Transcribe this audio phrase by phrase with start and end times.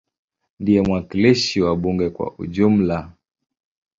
[0.59, 2.97] Ndiye mwakilishi wa bunge kwa ujumla.